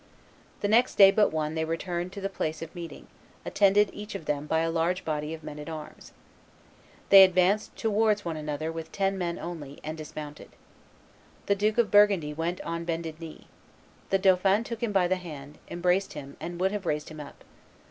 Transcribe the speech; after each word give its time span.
The 0.61 0.67
next 0.67 0.95
day 0.95 1.11
but 1.11 1.31
one 1.31 1.53
they 1.53 1.63
returned 1.63 2.11
to 2.13 2.21
the 2.21 2.27
place 2.27 2.63
of 2.63 2.73
meeting, 2.73 3.05
attended, 3.45 3.91
each 3.93 4.15
of 4.15 4.25
them, 4.25 4.47
by 4.47 4.61
a 4.61 4.71
large 4.71 5.05
body 5.05 5.31
of 5.31 5.43
men 5.43 5.59
at 5.59 5.69
arms. 5.69 6.11
They 7.09 7.23
advanced 7.23 7.75
towards 7.75 8.25
one 8.25 8.35
another 8.35 8.71
with 8.71 8.91
ten 8.91 9.15
men 9.15 9.37
only, 9.37 9.79
and 9.83 9.95
dismounted. 9.95 10.49
The 11.45 11.53
Duke 11.53 11.77
of 11.77 11.91
Burgundy 11.91 12.33
went 12.33 12.59
on 12.61 12.83
bended 12.83 13.21
knee. 13.21 13.45
The 14.09 14.17
dauphin 14.17 14.63
took 14.63 14.81
him 14.81 14.91
by 14.91 15.07
the 15.07 15.17
hand, 15.17 15.59
embraced 15.69 16.13
him, 16.13 16.35
and 16.39 16.59
would 16.59 16.71
have 16.71 16.87
raised 16.87 17.09
him 17.09 17.19
up. 17.19 17.43